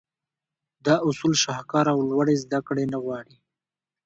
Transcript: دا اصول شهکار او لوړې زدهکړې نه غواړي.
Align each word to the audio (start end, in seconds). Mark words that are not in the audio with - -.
دا 0.85 0.95
اصول 1.07 1.33
شهکار 1.43 1.85
او 1.93 1.99
لوړې 2.09 2.35
زدهکړې 2.43 2.85
نه 2.93 2.97
غواړي. 3.03 3.35